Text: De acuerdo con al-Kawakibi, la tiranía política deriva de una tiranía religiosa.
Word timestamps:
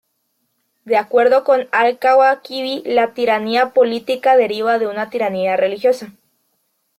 De 0.83 0.97
acuerdo 0.97 1.43
con 1.43 1.67
al-Kawakibi, 1.71 2.81
la 2.87 3.13
tiranía 3.13 3.69
política 3.71 4.35
deriva 4.35 4.79
de 4.79 4.87
una 4.87 5.11
tiranía 5.11 5.55
religiosa. 5.57 6.11